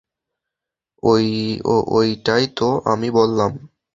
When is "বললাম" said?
3.11-3.51